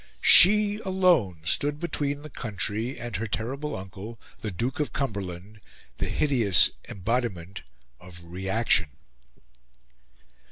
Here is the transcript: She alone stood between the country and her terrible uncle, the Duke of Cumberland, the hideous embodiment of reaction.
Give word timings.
She 0.23 0.77
alone 0.77 1.41
stood 1.45 1.79
between 1.79 2.23
the 2.23 2.29
country 2.31 2.99
and 2.99 3.15
her 3.17 3.27
terrible 3.27 3.75
uncle, 3.75 4.19
the 4.39 4.49
Duke 4.49 4.79
of 4.79 4.93
Cumberland, 4.93 5.61
the 5.99 6.09
hideous 6.09 6.71
embodiment 6.89 7.61
of 7.99 8.19
reaction. 8.23 8.89